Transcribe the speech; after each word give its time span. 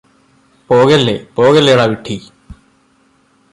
പോകല്ലേ 0.69 1.15
പോകല്ലേടാ 1.35 1.85
വിഡ്ഢീ 1.85 2.17